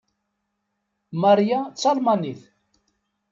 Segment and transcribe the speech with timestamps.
[1.23, 2.41] Mariya d talmanit.